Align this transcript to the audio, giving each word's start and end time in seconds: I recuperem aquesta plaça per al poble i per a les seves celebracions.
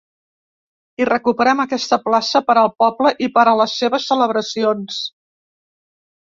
I 1.03 1.05
recuperem 1.09 1.59
aquesta 1.63 1.99
plaça 2.05 2.41
per 2.47 2.55
al 2.61 2.71
poble 2.85 3.11
i 3.27 3.29
per 3.37 3.45
a 3.53 3.55
les 3.61 3.77
seves 3.83 4.09
celebracions. 4.13 4.99